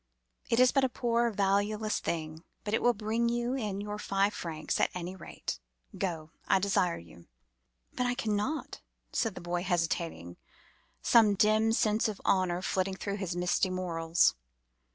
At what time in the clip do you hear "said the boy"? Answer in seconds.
9.13-9.61